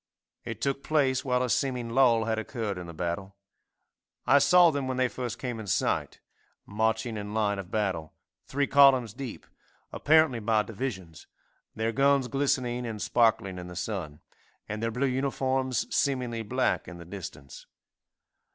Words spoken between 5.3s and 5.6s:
came